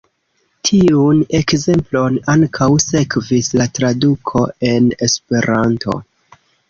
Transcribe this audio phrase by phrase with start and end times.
[0.67, 5.99] Tiun ekzemplon ankaŭ sekvis la traduko en esperanto.